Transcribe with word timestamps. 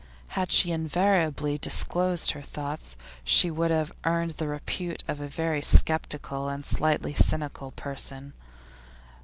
Had 0.29 0.51
she 0.51 0.71
invariably 0.71 1.59
disclosed 1.59 2.31
her 2.31 2.41
thoughts, 2.41 2.95
she 3.23 3.51
would 3.51 3.69
have 3.69 3.91
earned 4.03 4.31
the 4.31 4.47
repute 4.47 5.03
of 5.07 5.21
a 5.21 5.27
very 5.27 5.61
sceptical 5.61 6.49
and 6.49 6.65
slightly 6.65 7.13
cynical 7.13 7.69
person. 7.69 8.33